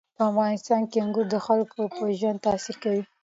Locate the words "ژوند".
2.19-2.43